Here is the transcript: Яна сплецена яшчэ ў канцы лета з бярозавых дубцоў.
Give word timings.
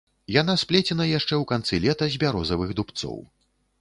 Яна 0.41 0.53
сплецена 0.61 1.03
яшчэ 1.09 1.29
ў 1.29 1.43
канцы 1.51 1.81
лета 1.85 2.05
з 2.15 2.21
бярозавых 2.25 2.73
дубцоў. 2.81 3.23